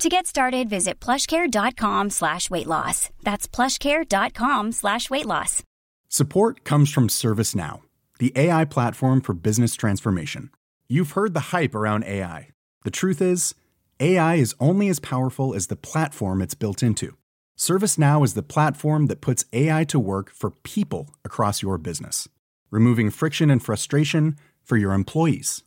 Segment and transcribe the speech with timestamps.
[0.00, 3.10] To get started, visit plushcare.com slash weight loss.
[3.22, 5.62] That's plushcare.com slash weight loss.
[6.08, 7.80] Support comes from ServiceNow,
[8.18, 10.50] the AI platform for business transformation.
[10.88, 12.48] You've heard the hype around AI.
[12.84, 13.54] The truth is,
[14.00, 17.16] AI is only as powerful as the platform it's built into.
[17.56, 22.28] ServiceNow is the platform that puts AI to work for people across your business,
[22.70, 25.62] removing friction and frustration for your employees,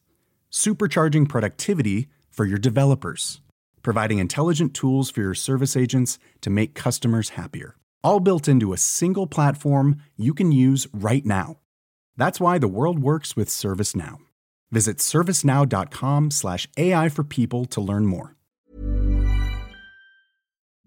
[0.51, 3.39] supercharging productivity for your developers,
[3.87, 7.77] providing intelligent tools for your service agents to make customers happier.
[8.03, 11.59] All built into a single platform you can use right now.
[12.17, 14.17] That's why the world works with ServiceNow.
[14.71, 18.35] Visit servicenow.com/slash AI for people to learn more.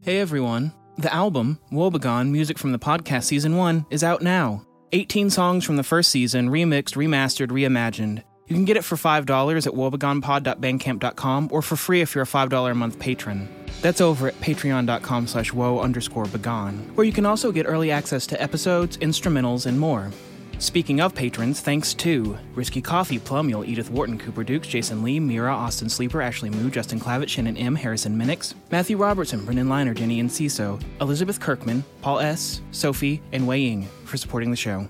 [0.02, 0.74] Hey everyone.
[0.98, 4.66] The album, Woebegone Music from the Podcast Season 1, is out now.
[4.92, 8.24] 18 songs from the first season, remixed, remastered, reimagined.
[8.50, 12.68] You can get it for $5 at woebegonepod.bandcamp.com or for free if you're a $5
[12.68, 13.48] a month patron.
[13.80, 18.26] That's over at patreon.com slash woe underscore begone, where you can also get early access
[18.26, 20.10] to episodes, instrumentals, and more.
[20.58, 25.54] Speaking of patrons, thanks to Risky Coffee, Plumule, Edith Wharton, Cooper Dukes, Jason Li, Mira,
[25.54, 30.20] Austin Sleeper, Ashley Moo, Justin Clavet, Shannon M, Harrison Minnix, Mathew Robertson, Brendon Liner, Jenny
[30.20, 34.88] Enciso, Elizabeth Kirkman, Paul S, Sophie, and Weiing for supporting the show.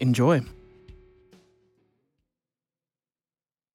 [0.00, 0.42] Enjoy.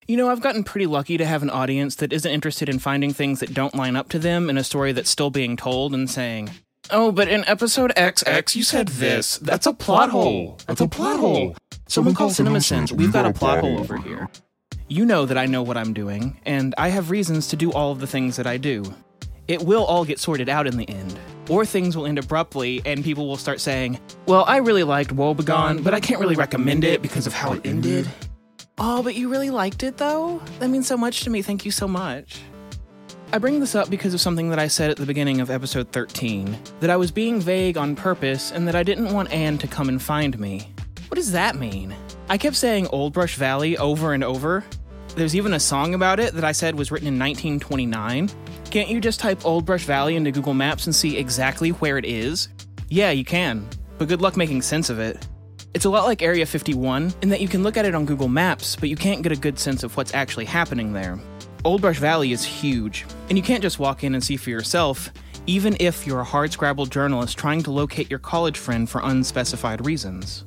[0.08, 3.12] You know, I've gotten pretty lucky to have an audience that isn't interested in finding
[3.12, 6.08] things that don't line up to them in a story that's still being told and
[6.08, 6.52] saying,
[6.92, 9.40] Oh, but in episode XX, you said this.
[9.40, 10.60] That's a plot hole.
[10.68, 11.56] That's a plot hole.
[11.88, 12.92] Someone call CinemaSins.
[12.92, 14.30] We've got a plot hole over here.
[14.88, 17.92] You know that I know what I'm doing, and I have reasons to do all
[17.92, 18.84] of the things that I do.
[19.48, 21.18] It will all get sorted out in the end.
[21.50, 25.84] Or things will end abruptly, and people will start saying, Well, I really liked Woebegone,
[25.84, 28.08] but I can't really recommend it because of how it ended.
[28.78, 30.42] Oh, but you really liked it, though?
[30.60, 31.42] That means so much to me.
[31.42, 32.42] Thank you so much.
[33.32, 35.92] I bring this up because of something that I said at the beginning of episode
[35.92, 39.68] 13 that I was being vague on purpose and that I didn't want Anne to
[39.68, 40.70] come and find me.
[41.08, 41.96] What does that mean?
[42.28, 44.64] I kept saying Old Brush Valley over and over.
[45.16, 48.30] There's even a song about it that I said was written in 1929.
[48.72, 52.06] Can't you just type Old Brush Valley into Google Maps and see exactly where it
[52.06, 52.50] is?
[52.90, 55.26] Yeah, you can, but good luck making sense of it.
[55.76, 58.30] It's a lot like Area 51 in that you can look at it on Google
[58.30, 61.20] Maps, but you can't get a good sense of what's actually happening there.
[61.66, 65.12] Old Brush Valley is huge, and you can't just walk in and see for yourself,
[65.48, 70.46] even if you're a hardscrabble journalist trying to locate your college friend for unspecified reasons.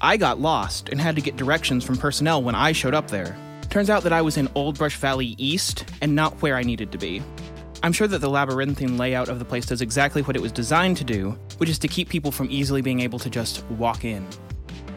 [0.00, 3.36] I got lost and had to get directions from personnel when I showed up there.
[3.70, 6.90] Turns out that I was in Old Brush Valley East and not where I needed
[6.90, 7.22] to be.
[7.84, 10.96] I'm sure that the labyrinthine layout of the place does exactly what it was designed
[10.96, 14.26] to do, which is to keep people from easily being able to just walk in.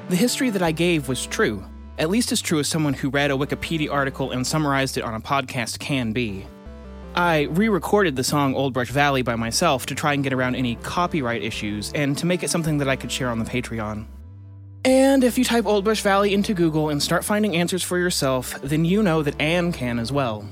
[0.10, 1.64] The history that I gave was true,
[2.00, 5.14] at least as true as someone who read a Wikipedia article and summarized it on
[5.14, 6.48] a podcast can be.
[7.14, 10.56] I re recorded the song Old Brush Valley by myself to try and get around
[10.56, 14.08] any copyright issues and to make it something that I could share on the Patreon.
[14.84, 18.60] And if you type Old Brush Valley into Google and start finding answers for yourself,
[18.64, 20.44] then you know that Anne can as well.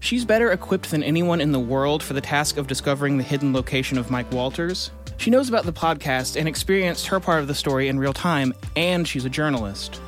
[0.00, 3.54] She's better equipped than anyone in the world for the task of discovering the hidden
[3.54, 4.90] location of Mike Walters.
[5.20, 8.54] She knows about the podcast and experienced her part of the story in real time,
[8.74, 10.00] and she's a journalist.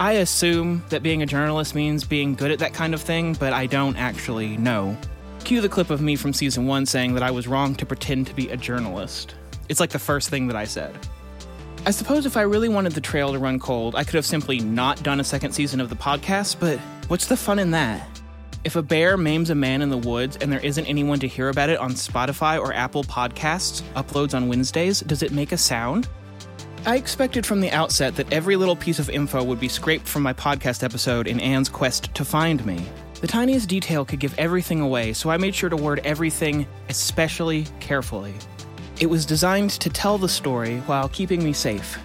[0.00, 3.52] I assume that being a journalist means being good at that kind of thing, but
[3.52, 4.96] I don't actually know.
[5.44, 8.26] Cue the clip of me from season one saying that I was wrong to pretend
[8.26, 9.36] to be a journalist.
[9.68, 10.98] It's like the first thing that I said.
[11.86, 14.58] I suppose if I really wanted the trail to run cold, I could have simply
[14.58, 18.15] not done a second season of the podcast, but what's the fun in that?
[18.66, 21.50] If a bear maims a man in the woods and there isn't anyone to hear
[21.50, 26.08] about it on Spotify or Apple Podcasts, uploads on Wednesdays, does it make a sound?
[26.84, 30.24] I expected from the outset that every little piece of info would be scraped from
[30.24, 32.84] my podcast episode in Anne's quest to find me.
[33.20, 37.66] The tiniest detail could give everything away, so I made sure to word everything especially
[37.78, 38.34] carefully.
[38.98, 42.00] It was designed to tell the story while keeping me safe.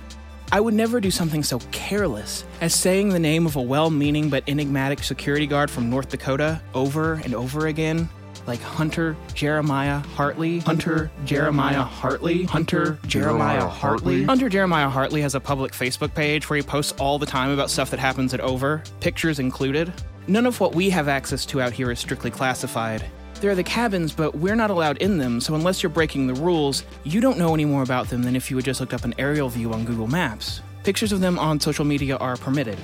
[0.53, 4.29] I would never do something so careless as saying the name of a well meaning
[4.29, 8.09] but enigmatic security guard from North Dakota over and over again.
[8.47, 10.59] Like Hunter Jeremiah Hartley.
[10.59, 12.43] Hunter Jeremiah Hartley.
[12.43, 14.25] Hunter Jeremiah Hartley.
[14.25, 17.69] Hunter Jeremiah Hartley has a public Facebook page where he posts all the time about
[17.69, 19.93] stuff that happens at Over, pictures included.
[20.27, 23.05] None of what we have access to out here is strictly classified.
[23.41, 26.35] There are the cabins, but we're not allowed in them, so unless you're breaking the
[26.35, 29.03] rules, you don't know any more about them than if you had just looked up
[29.03, 30.61] an aerial view on Google Maps.
[30.83, 32.77] Pictures of them on social media are permitted.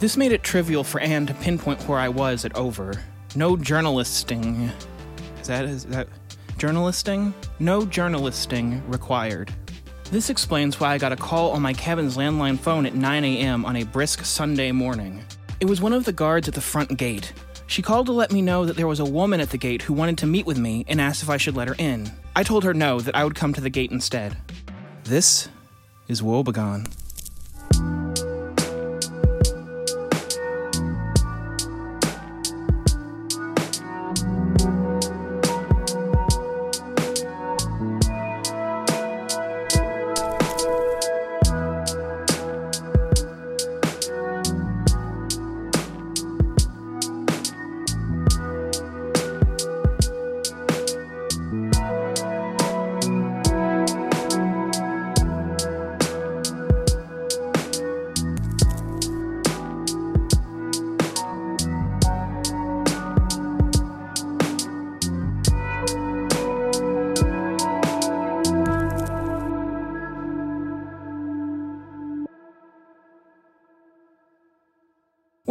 [0.00, 3.00] This made it trivial for Anne to pinpoint where I was at Over.
[3.36, 4.72] No journalisting.
[5.40, 6.08] Is that is that
[6.58, 7.32] journalisting?
[7.60, 9.54] No journalisting required.
[10.10, 13.64] This explains why I got a call on my cabin's landline phone at 9 a.m.
[13.64, 15.24] on a brisk Sunday morning.
[15.60, 17.32] It was one of the guards at the front gate.
[17.66, 19.92] She called to let me know that there was a woman at the gate who
[19.92, 22.10] wanted to meet with me and asked if I should let her in.
[22.34, 24.36] I told her no, that I would come to the gate instead.
[25.04, 25.48] This
[26.08, 26.86] is Woebegone.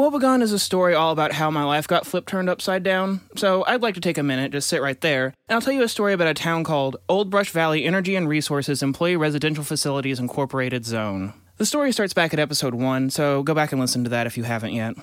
[0.06, 3.66] Woebegone is a story all about how my life got flipped turned upside down, so
[3.66, 5.88] I'd like to take a minute, just sit right there, and I'll tell you a
[5.88, 10.86] story about a town called Old Brush Valley Energy and Resources Employee Residential Facilities Incorporated
[10.86, 11.34] Zone.
[11.57, 14.38] The story starts back at episode 1, so go back and listen to that if
[14.38, 14.94] you haven't yet.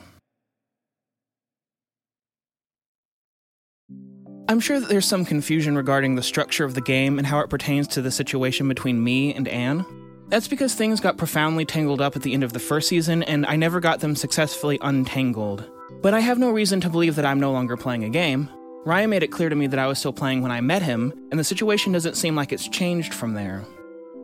[4.49, 7.51] I'm sure that there's some confusion regarding the structure of the game and how it
[7.51, 9.85] pertains to the situation between me and Anne.
[10.33, 13.45] That's because things got profoundly tangled up at the end of the first season, and
[13.45, 15.71] I never got them successfully untangled.
[16.01, 18.49] But I have no reason to believe that I'm no longer playing a game.
[18.87, 21.13] Ryan made it clear to me that I was still playing when I met him,
[21.31, 23.63] and the situation doesn't seem like it's changed from there.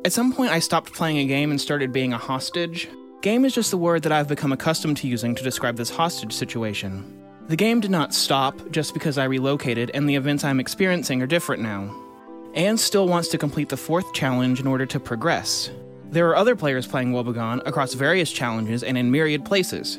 [0.06, 2.88] At some point, I stopped playing a game and started being a hostage.
[3.20, 6.32] Game is just the word that I've become accustomed to using to describe this hostage
[6.32, 7.05] situation.
[7.49, 11.26] The game did not stop just because I relocated, and the events I'm experiencing are
[11.26, 11.94] different now.
[12.55, 15.70] Anne still wants to complete the fourth challenge in order to progress.
[16.10, 19.99] There are other players playing Woebegone across various challenges and in myriad places.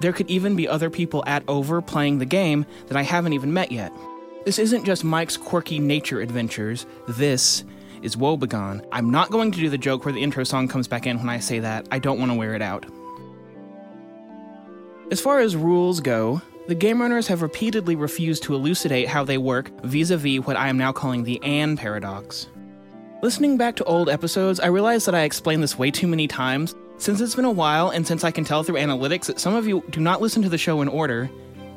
[0.00, 3.52] There could even be other people at Over playing the game that I haven't even
[3.52, 3.92] met yet.
[4.46, 7.62] This isn't just Mike's quirky nature adventures, this
[8.00, 8.82] is Woebegone.
[8.90, 11.28] I'm not going to do the joke where the intro song comes back in when
[11.28, 12.86] I say that, I don't want to wear it out.
[15.10, 19.36] As far as rules go, the game runners have repeatedly refused to elucidate how they
[19.36, 22.46] work vis a vis what I am now calling the Anne paradox.
[23.22, 26.74] Listening back to old episodes, I realized that I explained this way too many times.
[26.96, 29.68] Since it's been a while, and since I can tell through analytics that some of
[29.68, 31.28] you do not listen to the show in order,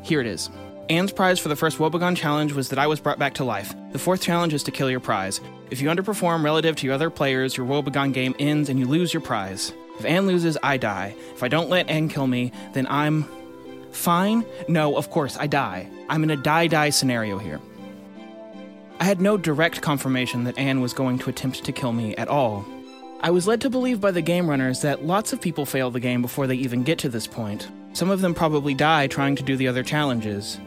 [0.03, 0.49] here it is.
[0.89, 3.75] Anne's prize for the first Woebegone challenge was that I was brought back to life.
[3.91, 5.41] The fourth challenge is to kill your prize.
[5.69, 9.13] If you underperform relative to your other players, your Woebegone game ends and you lose
[9.13, 9.73] your prize.
[9.99, 11.13] If Anne loses, I die.
[11.33, 13.27] If I don't let Anne kill me, then I'm.
[13.91, 14.45] Fine?
[14.69, 15.89] No, of course, I die.
[16.07, 17.59] I'm in a die die scenario here.
[19.03, 22.29] I had no direct confirmation that Anne was going to attempt to kill me at
[22.29, 22.65] all.
[23.19, 25.99] I was led to believe by the game runners that lots of people fail the
[25.99, 27.69] game before they even get to this point.
[27.91, 30.57] Some of them probably die trying to do the other challenges.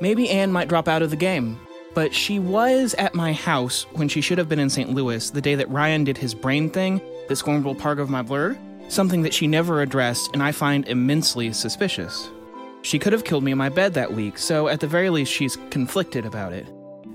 [0.00, 1.60] Maybe Anne might drop out of the game,
[1.92, 4.88] but she was at my house when she should have been in St.
[4.88, 8.56] Louis the day that Ryan did his brain thing, the scornful part of my blur,
[8.88, 12.30] something that she never addressed and I find immensely suspicious.
[12.80, 15.30] She could have killed me in my bed that week, so at the very least
[15.30, 16.66] she's conflicted about it.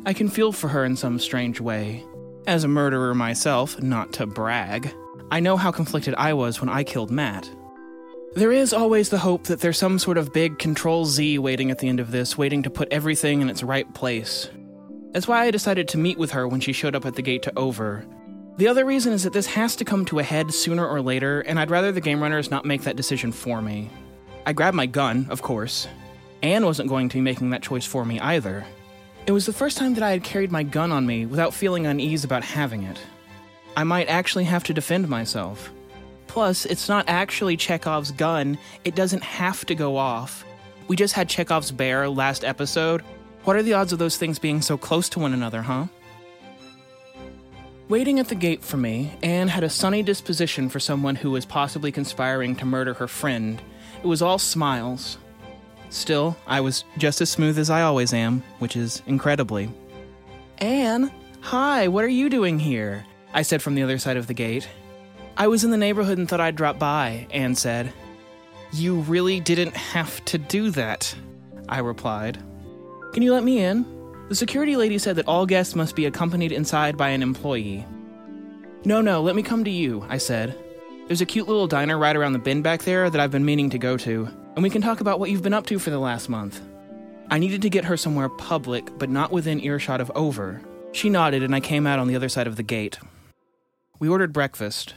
[0.05, 2.03] I can feel for her in some strange way.
[2.45, 4.93] As a murderer myself, not to brag,
[5.31, 7.49] I know how conflicted I was when I killed Matt.
[8.35, 11.79] There is always the hope that there's some sort of big Control Z waiting at
[11.79, 14.49] the end of this, waiting to put everything in its right place.
[15.11, 17.41] That's why I decided to meet with her when she showed up at the gate
[17.43, 18.05] to Over.
[18.57, 21.41] The other reason is that this has to come to a head sooner or later,
[21.41, 23.89] and I'd rather the game runners not make that decision for me.
[24.45, 25.87] I grabbed my gun, of course.
[26.41, 28.65] Anne wasn't going to be making that choice for me either.
[29.27, 31.85] It was the first time that I had carried my gun on me without feeling
[31.85, 32.97] unease about having it.
[33.75, 35.69] I might actually have to defend myself.
[36.27, 40.45] Plus, it's not actually Chekhov's gun, it doesn't have to go off.
[40.87, 43.01] We just had Chekhov's bear last episode.
[43.43, 45.87] What are the odds of those things being so close to one another, huh?
[47.89, 51.45] Waiting at the gate for me, Anne had a sunny disposition for someone who was
[51.45, 53.61] possibly conspiring to murder her friend.
[54.01, 55.17] It was all smiles.
[55.89, 59.69] Still, I was just as smooth as I always am, which is incredibly.
[60.59, 63.05] Anne, hi, what are you doing here?
[63.33, 64.67] I said from the other side of the gate.
[65.37, 67.93] I was in the neighborhood and thought I'd drop by, Anne said.
[68.73, 71.15] You really didn't have to do that,
[71.69, 72.37] I replied.
[73.13, 73.85] Can you let me in?
[74.29, 77.85] The security lady said that all guests must be accompanied inside by an employee.
[78.83, 80.57] No, no, let me come to you, I said.
[81.07, 83.69] There's a cute little diner right around the bend back there that I've been meaning
[83.69, 85.99] to go to, and we can talk about what you've been up to for the
[85.99, 86.61] last month.
[87.29, 90.59] I needed to get her somewhere public, but not within earshot of Over.
[90.93, 92.97] She nodded, and I came out on the other side of the gate.
[93.99, 94.95] We ordered breakfast.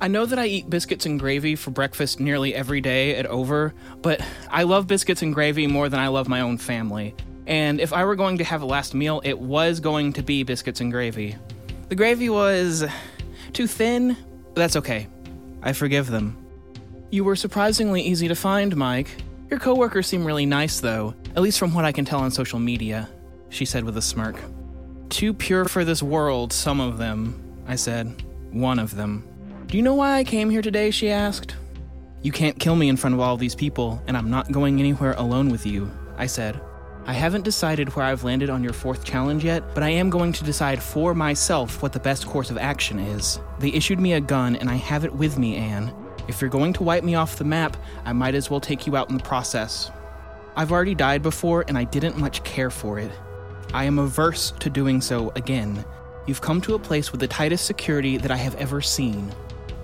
[0.00, 3.74] I know that I eat biscuits and gravy for breakfast nearly every day at Over,
[4.00, 7.14] but I love biscuits and gravy more than I love my own family.
[7.46, 10.42] And if I were going to have a last meal, it was going to be
[10.42, 11.36] biscuits and gravy.
[11.90, 12.86] The gravy was
[13.52, 14.16] too thin,
[14.54, 15.06] but that's okay.
[15.62, 16.41] I forgive them.
[17.12, 19.22] You were surprisingly easy to find, Mike.
[19.50, 22.58] Your coworkers seem really nice, though, at least from what I can tell on social
[22.58, 23.06] media,
[23.50, 24.36] she said with a smirk.
[25.10, 28.24] Too pure for this world, some of them, I said.
[28.50, 29.28] One of them.
[29.66, 30.90] Do you know why I came here today?
[30.90, 31.54] she asked.
[32.22, 35.12] You can't kill me in front of all these people, and I'm not going anywhere
[35.18, 36.58] alone with you, I said.
[37.04, 40.32] I haven't decided where I've landed on your fourth challenge yet, but I am going
[40.32, 43.38] to decide for myself what the best course of action is.
[43.58, 45.92] They issued me a gun, and I have it with me, Anne.
[46.28, 48.96] If you're going to wipe me off the map, I might as well take you
[48.96, 49.90] out in the process.
[50.54, 53.10] I've already died before, and I didn't much care for it.
[53.74, 55.84] I am averse to doing so again.
[56.26, 59.32] You've come to a place with the tightest security that I have ever seen.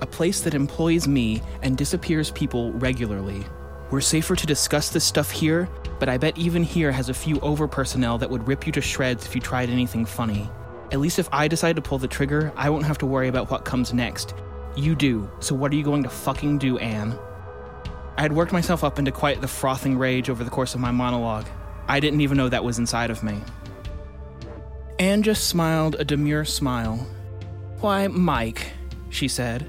[0.00, 3.44] A place that employs me and disappears people regularly.
[3.90, 5.68] We're safer to discuss this stuff here,
[5.98, 8.80] but I bet even here has a few over personnel that would rip you to
[8.80, 10.48] shreds if you tried anything funny.
[10.92, 13.50] At least if I decide to pull the trigger, I won't have to worry about
[13.50, 14.34] what comes next.
[14.78, 17.18] You do, so what are you going to fucking do, Anne?
[18.16, 20.92] I had worked myself up into quite the frothing rage over the course of my
[20.92, 21.48] monologue.
[21.88, 23.40] I didn't even know that was inside of me.
[25.00, 27.04] Anne just smiled a demure smile.
[27.80, 28.70] Why, Mike,
[29.10, 29.66] she said,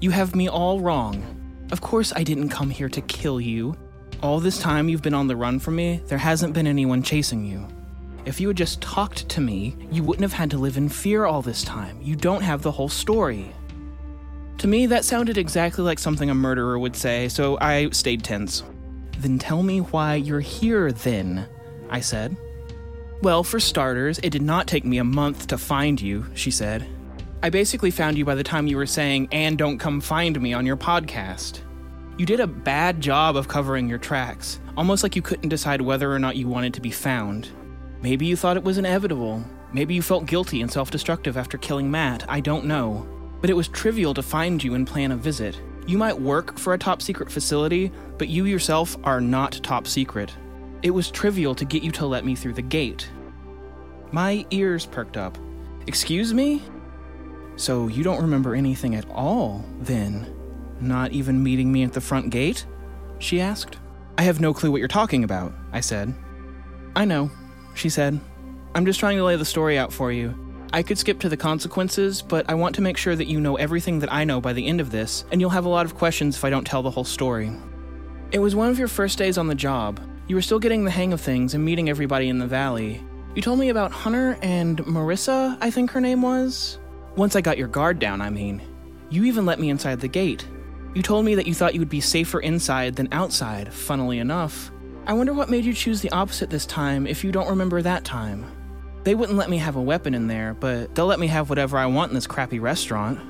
[0.00, 1.22] you have me all wrong.
[1.70, 3.76] Of course, I didn't come here to kill you.
[4.22, 7.44] All this time you've been on the run from me, there hasn't been anyone chasing
[7.44, 7.68] you.
[8.24, 11.26] If you had just talked to me, you wouldn't have had to live in fear
[11.26, 12.00] all this time.
[12.00, 13.52] You don't have the whole story.
[14.58, 18.62] To me, that sounded exactly like something a murderer would say, so I stayed tense.
[19.18, 21.46] Then tell me why you're here, then,
[21.90, 22.36] I said.
[23.22, 26.86] Well, for starters, it did not take me a month to find you, she said.
[27.42, 30.54] I basically found you by the time you were saying, and don't come find me
[30.54, 31.60] on your podcast.
[32.18, 36.10] You did a bad job of covering your tracks, almost like you couldn't decide whether
[36.10, 37.50] or not you wanted to be found.
[38.00, 39.44] Maybe you thought it was inevitable.
[39.72, 42.24] Maybe you felt guilty and self destructive after killing Matt.
[42.28, 43.06] I don't know.
[43.40, 45.60] But it was trivial to find you and plan a visit.
[45.86, 50.34] You might work for a top secret facility, but you yourself are not top secret.
[50.82, 53.08] It was trivial to get you to let me through the gate.
[54.12, 55.38] My ears perked up.
[55.86, 56.62] Excuse me?
[57.56, 60.32] So you don't remember anything at all, then?
[60.80, 62.66] Not even meeting me at the front gate?
[63.18, 63.78] She asked.
[64.18, 66.14] I have no clue what you're talking about, I said.
[66.94, 67.30] I know,
[67.74, 68.18] she said.
[68.74, 70.34] I'm just trying to lay the story out for you.
[70.72, 73.56] I could skip to the consequences, but I want to make sure that you know
[73.56, 75.94] everything that I know by the end of this, and you'll have a lot of
[75.94, 77.52] questions if I don't tell the whole story.
[78.32, 80.00] It was one of your first days on the job.
[80.26, 83.02] You were still getting the hang of things and meeting everybody in the valley.
[83.34, 86.78] You told me about Hunter and Marissa, I think her name was.
[87.14, 88.60] Once I got your guard down, I mean.
[89.08, 90.46] You even let me inside the gate.
[90.94, 94.72] You told me that you thought you would be safer inside than outside, funnily enough.
[95.06, 98.04] I wonder what made you choose the opposite this time if you don't remember that
[98.04, 98.50] time.
[99.06, 101.78] They wouldn't let me have a weapon in there, but they'll let me have whatever
[101.78, 103.20] I want in this crappy restaurant.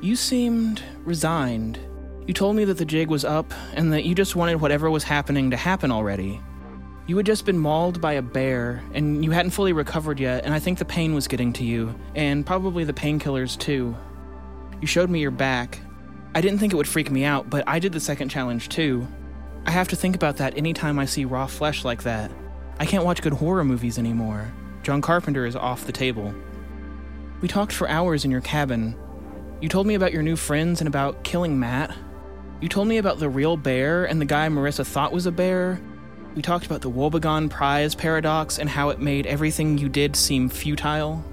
[0.00, 1.80] You seemed resigned.
[2.28, 5.02] You told me that the jig was up and that you just wanted whatever was
[5.02, 6.40] happening to happen already.
[7.08, 10.54] You had just been mauled by a bear, and you hadn't fully recovered yet, and
[10.54, 13.96] I think the pain was getting to you, and probably the painkillers too.
[14.80, 15.80] You showed me your back.
[16.36, 19.08] I didn't think it would freak me out, but I did the second challenge too.
[19.66, 22.30] I have to think about that anytime I see raw flesh like that.
[22.78, 24.52] I can't watch good horror movies anymore.
[24.82, 26.34] John Carpenter is off the table.
[27.40, 28.96] We talked for hours in your cabin.
[29.60, 31.94] You told me about your new friends and about killing Matt.
[32.60, 35.80] You told me about the real bear and the guy Marissa thought was a bear,
[36.34, 40.48] we talked about the Woebegone prize paradox and how it made everything you did seem
[40.48, 41.24] futile.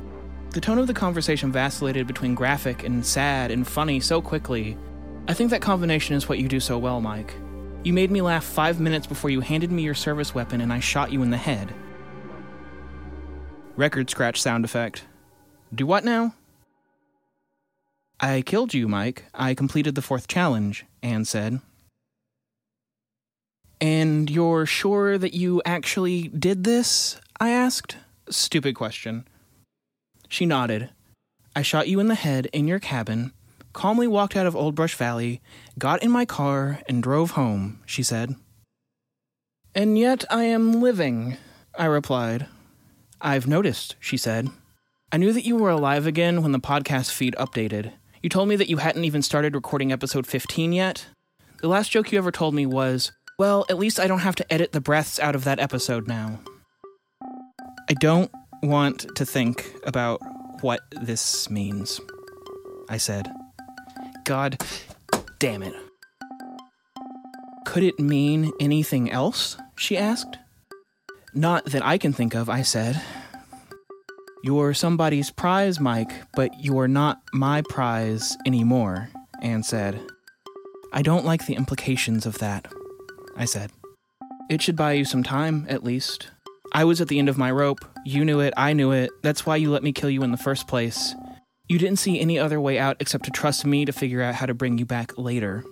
[0.51, 4.75] The tone of the conversation vacillated between graphic and sad and funny so quickly.
[5.27, 7.35] I think that combination is what you do so well, Mike.
[7.83, 10.79] You made me laugh five minutes before you handed me your service weapon and I
[10.79, 11.73] shot you in the head.
[13.77, 15.03] Record scratch sound effect.
[15.73, 16.33] Do what now?
[18.19, 19.25] I killed you, Mike.
[19.35, 21.61] I completed the fourth challenge, Anne said.
[23.79, 27.21] And you're sure that you actually did this?
[27.39, 27.97] I asked.
[28.31, 29.27] Stupid question.
[30.27, 30.89] She nodded.
[31.55, 33.31] I shot you in the head in your cabin,
[33.73, 35.39] calmly walked out of Old Brush Valley,
[35.77, 38.33] got in my car, and drove home, she said.
[39.75, 41.37] And yet I am living,
[41.77, 42.47] I replied.
[43.21, 44.49] I've noticed, she said.
[45.11, 47.93] I knew that you were alive again when the podcast feed updated.
[48.21, 51.07] You told me that you hadn't even started recording episode 15 yet.
[51.61, 54.53] The last joke you ever told me was, well, at least I don't have to
[54.53, 56.39] edit the breaths out of that episode now.
[57.89, 58.31] I don't
[58.61, 60.19] want to think about
[60.61, 62.01] what this means,
[62.89, 63.31] I said.
[64.25, 64.61] God
[65.39, 65.73] damn it.
[67.65, 69.57] Could it mean anything else?
[69.77, 70.37] she asked.
[71.37, 72.99] Not that I can think of, I said.
[74.43, 79.09] You're somebody's prize, Mike, but you're not my prize anymore,
[79.43, 80.01] Anne said.
[80.91, 82.67] I don't like the implications of that,
[83.35, 83.71] I said.
[84.49, 86.31] It should buy you some time, at least.
[86.73, 87.85] I was at the end of my rope.
[88.03, 89.11] You knew it, I knew it.
[89.21, 91.13] That's why you let me kill you in the first place.
[91.69, 94.47] You didn't see any other way out except to trust me to figure out how
[94.47, 95.63] to bring you back later.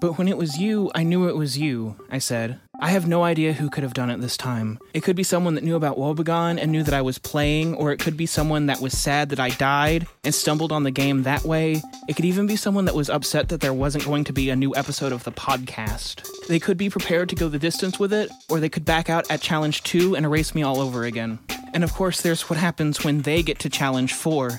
[0.00, 2.58] But when it was you, I knew it was you, I said.
[2.82, 4.78] I have no idea who could have done it this time.
[4.94, 7.92] It could be someone that knew about Woebegone and knew that I was playing, or
[7.92, 11.24] it could be someone that was sad that I died and stumbled on the game
[11.24, 11.82] that way.
[12.08, 14.56] It could even be someone that was upset that there wasn't going to be a
[14.56, 16.26] new episode of the podcast.
[16.48, 19.30] They could be prepared to go the distance with it, or they could back out
[19.30, 21.38] at Challenge 2 and erase me all over again.
[21.74, 24.58] And of course, there's what happens when they get to Challenge 4.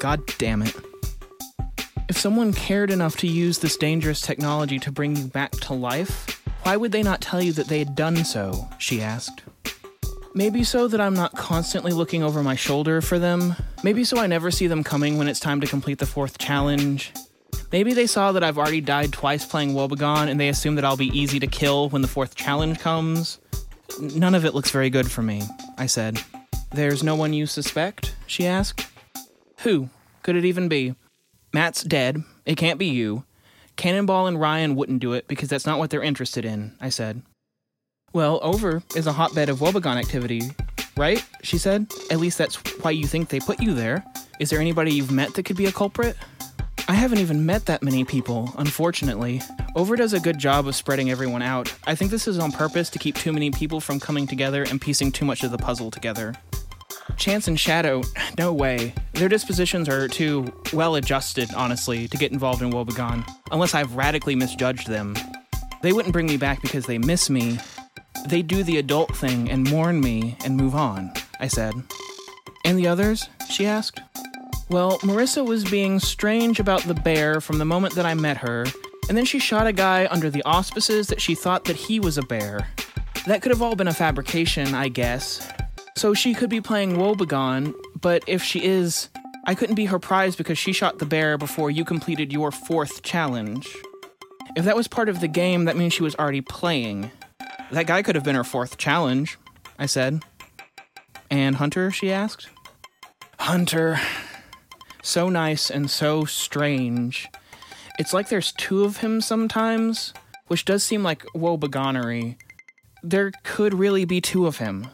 [0.00, 0.74] God damn it.
[2.08, 6.42] If someone cared enough to use this dangerous technology to bring you back to life,
[6.66, 8.68] why would they not tell you that they had done so?
[8.76, 9.44] she asked.
[10.34, 13.54] Maybe so that I'm not constantly looking over my shoulder for them.
[13.84, 17.12] Maybe so I never see them coming when it's time to complete the fourth challenge.
[17.70, 20.96] Maybe they saw that I've already died twice playing Woebegone and they assume that I'll
[20.96, 23.38] be easy to kill when the fourth challenge comes.
[24.00, 25.42] None of it looks very good for me,
[25.78, 26.20] I said.
[26.72, 28.16] There's no one you suspect?
[28.26, 28.88] she asked.
[29.58, 29.88] Who
[30.24, 30.96] could it even be?
[31.52, 32.24] Matt's dead.
[32.44, 33.24] It can't be you.
[33.76, 37.22] Cannonball and Ryan wouldn't do it because that's not what they're interested in, I said.
[38.12, 40.42] Well, Over is a hotbed of Woebegone activity,
[40.96, 41.24] right?
[41.42, 41.86] She said.
[42.10, 44.04] At least that's why you think they put you there.
[44.40, 46.16] Is there anybody you've met that could be a culprit?
[46.88, 49.42] I haven't even met that many people, unfortunately.
[49.74, 51.74] Over does a good job of spreading everyone out.
[51.86, 54.80] I think this is on purpose to keep too many people from coming together and
[54.80, 56.34] piecing too much of the puzzle together.
[57.16, 58.02] Chance and Shadow,
[58.36, 58.92] no way.
[59.14, 64.34] Their dispositions are too well adjusted, honestly, to get involved in Woebegone, unless I've radically
[64.34, 65.16] misjudged them.
[65.82, 67.58] They wouldn't bring me back because they miss me.
[68.28, 71.74] They do the adult thing and mourn me and move on, I said.
[72.64, 73.28] And the others?
[73.48, 74.00] she asked.
[74.68, 78.66] Well, Marissa was being strange about the bear from the moment that I met her,
[79.08, 82.18] and then she shot a guy under the auspices that she thought that he was
[82.18, 82.66] a bear.
[83.26, 85.48] That could have all been a fabrication, I guess,
[85.96, 89.08] so she could be playing Woebegone, but if she is,
[89.44, 93.02] I couldn't be her prize because she shot the bear before you completed your fourth
[93.02, 93.74] challenge.
[94.56, 97.10] If that was part of the game, that means she was already playing.
[97.70, 99.38] That guy could have been her fourth challenge,
[99.78, 100.22] I said.
[101.30, 102.48] And Hunter, she asked.
[103.38, 103.98] Hunter.
[105.02, 107.26] So nice and so strange.
[107.98, 110.12] It's like there's two of him sometimes,
[110.48, 112.36] which does seem like woebegonery.
[113.02, 114.88] There could really be two of him.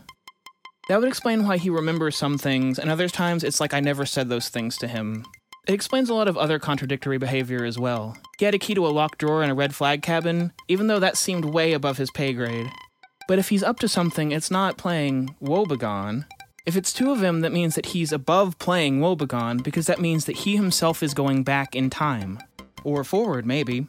[0.89, 4.05] That would explain why he remembers some things, and other times it's like I never
[4.05, 5.25] said those things to him.
[5.69, 8.17] It explains a lot of other contradictory behavior as well.
[8.39, 10.99] He had a key to a locked drawer in a red flag cabin, even though
[10.99, 12.69] that seemed way above his pay grade.
[13.29, 16.27] But if he's up to something, it's not playing Woebegone.
[16.67, 20.25] If it's two of him, that means that he's above playing Woebegone, because that means
[20.25, 22.41] that he himself is going back in time.
[22.83, 23.87] Or forward, maybe.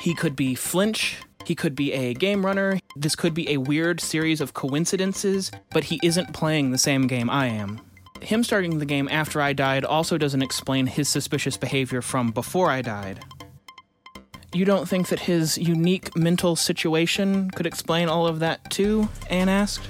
[0.00, 2.80] He could be Flinch, he could be a game runner.
[2.96, 7.30] This could be a weird series of coincidences, but he isn't playing the same game
[7.30, 7.80] I am.
[8.20, 12.68] Him starting the game after I died also doesn't explain his suspicious behavior from before
[12.68, 13.20] I died.
[14.52, 19.08] You don't think that his unique mental situation could explain all of that too?
[19.30, 19.86] Anne asked.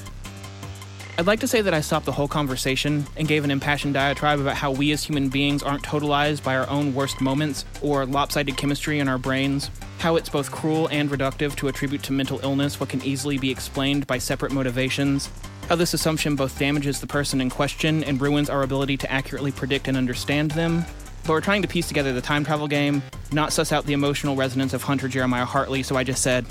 [1.18, 4.38] I'd like to say that I stopped the whole conversation and gave an impassioned diatribe
[4.38, 8.58] about how we as human beings aren't totalized by our own worst moments or lopsided
[8.58, 12.78] chemistry in our brains, how it's both cruel and reductive to attribute to mental illness
[12.78, 15.30] what can easily be explained by separate motivations,
[15.70, 19.50] how this assumption both damages the person in question and ruins our ability to accurately
[19.50, 20.84] predict and understand them.
[21.22, 23.02] But we're trying to piece together the time travel game,
[23.32, 26.44] not suss out the emotional resonance of Hunter Jeremiah Hartley, so I just said,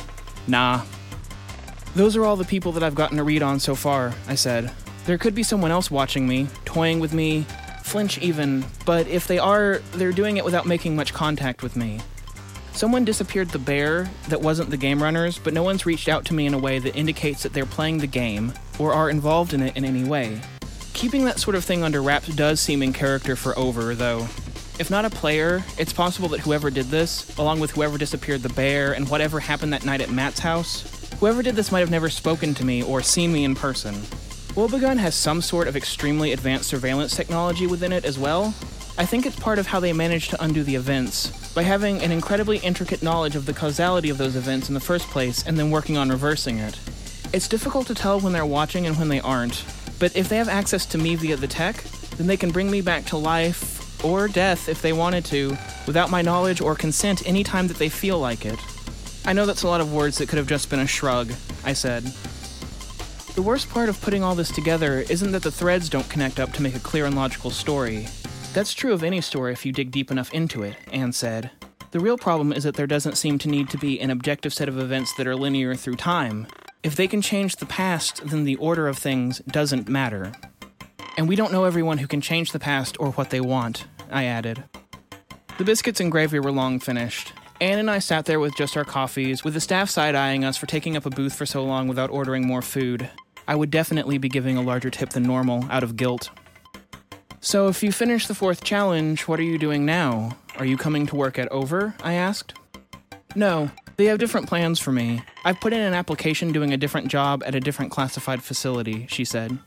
[0.48, 0.82] nah,
[1.96, 4.72] those are all the people that I've gotten a read on so far, I said.
[5.06, 7.46] There could be someone else watching me, toying with me,
[7.84, 12.02] flinch even, but if they are, they're doing it without making much contact with me.
[12.74, 16.34] Someone disappeared the bear that wasn't the game runners, but no one's reached out to
[16.34, 19.62] me in a way that indicates that they're playing the game or are involved in
[19.62, 20.42] it in any way.
[20.94, 24.28] Keeping that sort of thing under wraps does seem in character for Over, though.
[24.78, 28.50] If not a player, it's possible that whoever did this, along with whoever disappeared the
[28.50, 32.10] bear and whatever happened that night at Matt's house, Whoever did this might have never
[32.10, 33.96] spoken to me or seen me in person.
[34.54, 38.54] Woebegone has some sort of extremely advanced surveillance technology within it as well.
[38.98, 42.12] I think it's part of how they managed to undo the events, by having an
[42.12, 45.72] incredibly intricate knowledge of the causality of those events in the first place and then
[45.72, 46.80] working on reversing it.
[47.34, 49.66] It's difficult to tell when they're watching and when they aren't,
[50.00, 51.84] but if they have access to me via the tech,
[52.18, 56.12] then they can bring me back to life or death if they wanted to, without
[56.12, 58.60] my knowledge or consent anytime that they feel like it.
[59.28, 61.32] I know that's a lot of words that could have just been a shrug,
[61.64, 62.04] I said.
[63.34, 66.54] The worst part of putting all this together isn't that the threads don't connect up
[66.54, 68.08] to make a clear and logical story.
[68.54, 71.50] That's true of any story if you dig deep enough into it, Anne said.
[71.90, 74.70] The real problem is that there doesn't seem to need to be an objective set
[74.70, 76.46] of events that are linear through time.
[76.84, 80.34] If they can change the past, then the order of things doesn't matter.
[81.18, 84.26] And we don't know everyone who can change the past or what they want, I
[84.26, 84.66] added.
[85.58, 87.34] The biscuits and gravy were long finished.
[87.62, 90.58] Anne and I sat there with just our coffees, with the staff side eyeing us
[90.58, 93.10] for taking up a booth for so long without ordering more food.
[93.48, 96.32] I would definitely be giving a larger tip than normal out of guilt.
[97.40, 100.36] So, if you finish the fourth challenge, what are you doing now?
[100.58, 101.96] Are you coming to work at Over?
[102.04, 102.56] I asked.
[103.36, 105.22] No, they have different plans for me.
[105.46, 109.24] I've put in an application doing a different job at a different classified facility, she
[109.24, 109.58] said.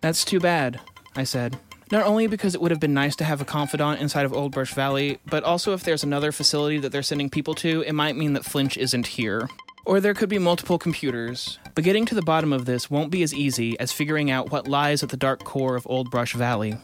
[0.00, 0.80] That's too bad,
[1.14, 1.58] I said.
[1.92, 4.50] Not only because it would have been nice to have a confidant inside of Old
[4.50, 8.16] Brush Valley, but also if there's another facility that they're sending people to, it might
[8.16, 9.48] mean that Flinch isn't here.
[9.84, 11.60] Or there could be multiple computers.
[11.76, 14.66] But getting to the bottom of this won't be as easy as figuring out what
[14.66, 16.76] lies at the dark core of Old Brush Valley.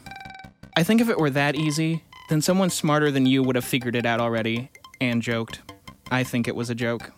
[0.76, 3.96] I think if it were that easy, then someone smarter than you would have figured
[3.96, 5.60] it out already, Anne joked.
[6.12, 7.10] I think it was a joke.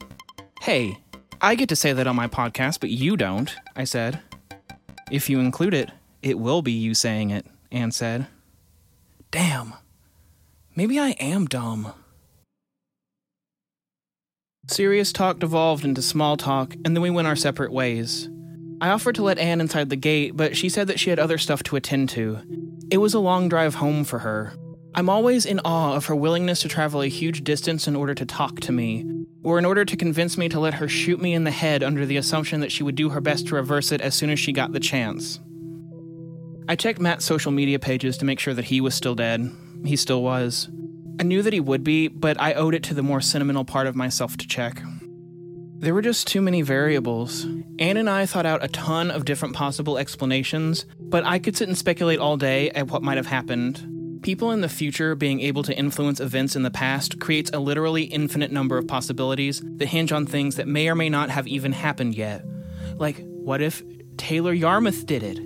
[0.62, 0.96] Hey,
[1.42, 4.22] I get to say that on my podcast, but you don't, I said.
[5.10, 5.90] If you include it,
[6.22, 7.44] it will be you saying it,
[7.74, 8.26] Anne said.
[9.30, 9.74] Damn.
[10.74, 11.92] Maybe I am dumb.
[14.66, 18.30] Serious talk devolved into small talk, and then we went our separate ways.
[18.80, 21.36] I offered to let Anne inside the gate, but she said that she had other
[21.36, 22.40] stuff to attend to.
[22.90, 24.54] It was a long drive home for her,
[24.96, 28.24] I'm always in awe of her willingness to travel a huge distance in order to
[28.24, 29.04] talk to me,
[29.42, 32.06] or in order to convince me to let her shoot me in the head under
[32.06, 34.52] the assumption that she would do her best to reverse it as soon as she
[34.52, 35.40] got the chance.
[36.66, 39.50] I checked Matt's social media pages to make sure that he was still dead.
[39.84, 40.68] He still was.
[41.20, 43.86] I knew that he would be, but I owed it to the more sentimental part
[43.86, 44.82] of myself to check.
[45.78, 47.46] There were just too many variables.
[47.78, 51.68] Anne and I thought out a ton of different possible explanations, but I could sit
[51.68, 54.20] and speculate all day at what might have happened.
[54.22, 58.04] People in the future being able to influence events in the past creates a literally
[58.04, 61.72] infinite number of possibilities that hinge on things that may or may not have even
[61.72, 62.42] happened yet.
[62.96, 63.82] Like, what if
[64.16, 65.38] Taylor Yarmouth did it?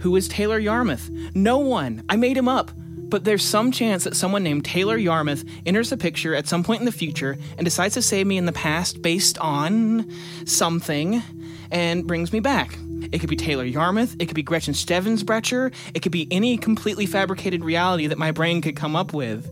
[0.00, 1.10] Who is Taylor Yarmouth?
[1.34, 2.02] No one.
[2.08, 2.70] I made him up.
[2.76, 6.80] But there's some chance that someone named Taylor Yarmouth enters the picture at some point
[6.80, 10.10] in the future and decides to save me in the past based on
[10.46, 11.22] something
[11.70, 12.78] and brings me back.
[13.12, 14.16] It could be Taylor Yarmouth.
[14.18, 15.74] It could be Gretchen Stevensbrecher.
[15.92, 19.46] It could be any completely fabricated reality that my brain could come up with.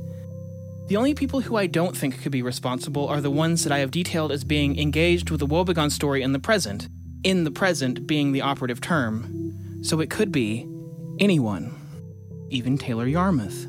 [0.88, 3.80] The only people who I don't think could be responsible are the ones that I
[3.80, 6.88] have detailed as being engaged with the Woebegone story in the present,
[7.22, 9.47] in the present being the operative term.
[9.80, 10.66] So it could be
[11.18, 11.74] anyone,
[12.50, 13.66] even Taylor Yarmouth.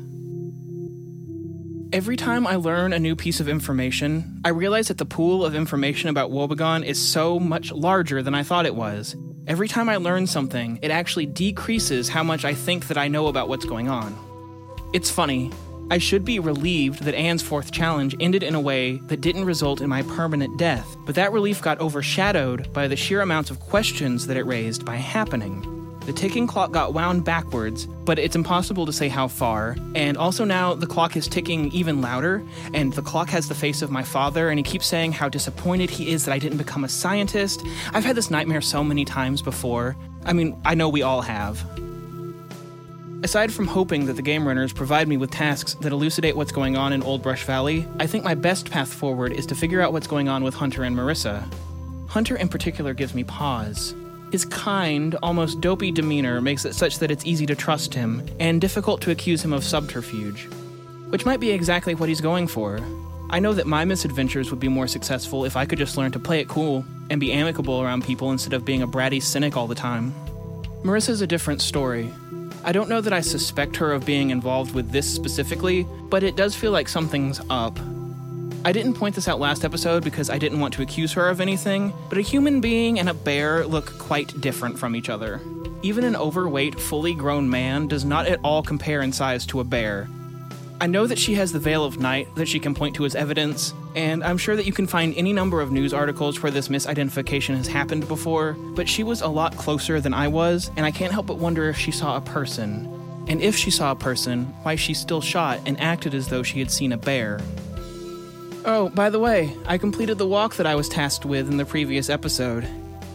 [1.92, 5.56] Every time I learn a new piece of information, I realize that the pool of
[5.56, 9.16] information about Woebegone is so much larger than I thought it was.
[9.48, 13.26] Every time I learn something, it actually decreases how much I think that I know
[13.26, 14.16] about what's going on.
[14.92, 15.50] It's funny.
[15.90, 19.80] I should be relieved that Anne's fourth challenge ended in a way that didn't result
[19.80, 24.28] in my permanent death, but that relief got overshadowed by the sheer amounts of questions
[24.28, 25.79] that it raised by happening.
[26.06, 29.76] The ticking clock got wound backwards, but it's impossible to say how far.
[29.94, 33.82] And also now the clock is ticking even louder, and the clock has the face
[33.82, 36.84] of my father, and he keeps saying how disappointed he is that I didn't become
[36.84, 37.62] a scientist.
[37.92, 39.96] I've had this nightmare so many times before.
[40.24, 41.64] I mean, I know we all have.
[43.22, 46.78] Aside from hoping that the game runners provide me with tasks that elucidate what's going
[46.78, 49.92] on in Old Brush Valley, I think my best path forward is to figure out
[49.92, 51.44] what's going on with Hunter and Marissa.
[52.08, 53.94] Hunter in particular gives me pause.
[54.30, 58.60] His kind, almost dopey demeanor makes it such that it's easy to trust him, and
[58.60, 60.48] difficult to accuse him of subterfuge.
[61.08, 62.80] Which might be exactly what he's going for.
[63.30, 66.20] I know that my misadventures would be more successful if I could just learn to
[66.20, 69.66] play it cool and be amicable around people instead of being a bratty cynic all
[69.66, 70.14] the time.
[70.84, 72.12] Marissa's a different story.
[72.62, 76.36] I don't know that I suspect her of being involved with this specifically, but it
[76.36, 77.78] does feel like something's up.
[78.62, 81.40] I didn't point this out last episode because I didn't want to accuse her of
[81.40, 85.40] anything, but a human being and a bear look quite different from each other.
[85.82, 89.64] Even an overweight, fully grown man does not at all compare in size to a
[89.64, 90.10] bear.
[90.78, 93.14] I know that she has the Veil of Night that she can point to as
[93.14, 96.68] evidence, and I'm sure that you can find any number of news articles where this
[96.68, 100.90] misidentification has happened before, but she was a lot closer than I was, and I
[100.90, 103.24] can't help but wonder if she saw a person.
[103.26, 106.58] And if she saw a person, why she still shot and acted as though she
[106.58, 107.40] had seen a bear.
[108.64, 111.64] Oh, by the way, I completed the walk that I was tasked with in the
[111.64, 112.68] previous episode.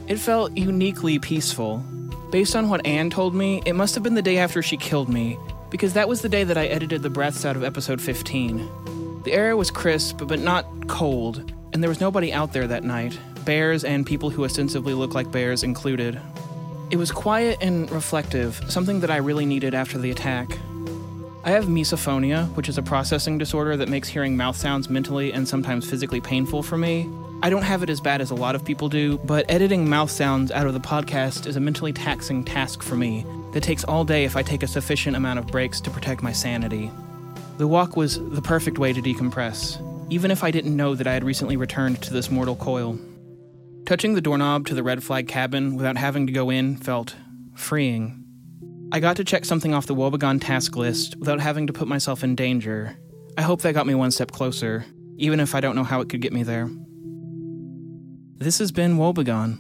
[0.08, 1.84] It felt uniquely peaceful.
[2.32, 5.08] Based on what Anne told me, it must have been the day after she killed
[5.08, 5.38] me,
[5.70, 9.22] because that was the day that I edited the breaths out of episode 15.
[9.24, 13.18] The air was crisp, but not cold, and there was nobody out there that night,
[13.46, 16.20] bears and people who ostensibly look like bears included.
[16.90, 20.58] It was quiet and reflective, something that I really needed after the attack.
[21.46, 25.48] I have misophonia, which is a processing disorder that makes hearing mouth sounds mentally and
[25.48, 27.08] sometimes physically painful for me.
[27.44, 30.10] I don't have it as bad as a lot of people do, but editing mouth
[30.10, 34.04] sounds out of the podcast is a mentally taxing task for me that takes all
[34.04, 36.90] day if I take a sufficient amount of breaks to protect my sanity.
[37.60, 39.80] The walk was the perfect way to decompress,
[40.10, 42.98] even if I didn't know that I had recently returned to this mortal coil.
[43.86, 47.16] Touching the doorknob to the red flag cabin without having to go in felt
[47.54, 48.25] freeing.
[48.92, 52.24] I got to check something off the Woebegone task list without having to put myself
[52.24, 52.98] in danger.
[53.38, 54.86] I hope that got me one step closer,
[55.18, 56.70] even if I don't know how it could get me there.
[58.38, 59.60] This has been Woebegone.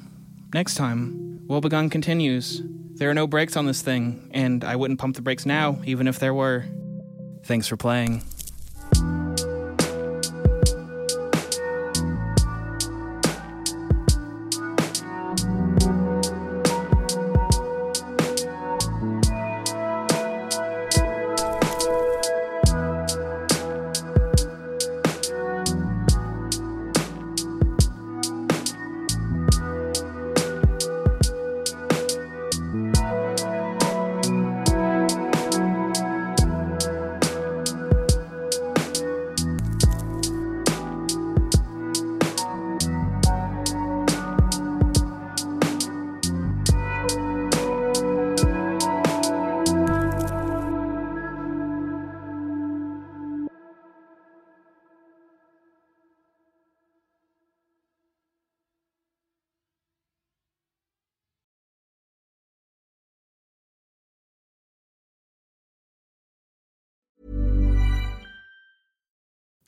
[0.53, 2.61] Next time, Woebegone continues.
[2.93, 6.07] There are no brakes on this thing, and I wouldn't pump the brakes now, even
[6.07, 6.65] if there were.
[7.43, 8.21] Thanks for playing.